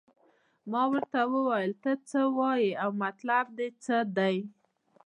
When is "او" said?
2.83-2.89